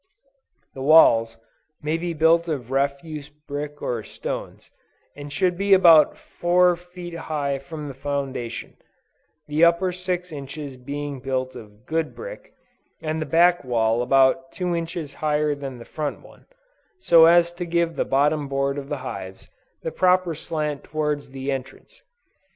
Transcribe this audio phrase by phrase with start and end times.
[0.73, 1.37] The walls,
[1.83, 4.71] may be built of refuse brick or stones,
[5.15, 8.77] and should be about four feet high from the foundation;
[9.45, 12.51] the upper six inches being built of good brick,
[12.99, 16.47] and the back wall about two inches higher than the front one,
[16.99, 19.49] so as to give the bottom board of the hives,
[19.83, 22.01] the proper slant towards the entrance.